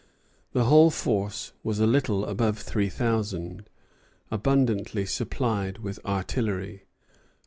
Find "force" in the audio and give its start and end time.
0.89-1.53